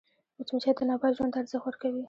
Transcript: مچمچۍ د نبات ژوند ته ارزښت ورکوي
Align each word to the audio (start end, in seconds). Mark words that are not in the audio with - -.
مچمچۍ 0.37 0.71
د 0.77 0.79
نبات 0.89 1.11
ژوند 1.17 1.31
ته 1.33 1.37
ارزښت 1.41 1.63
ورکوي 1.67 1.99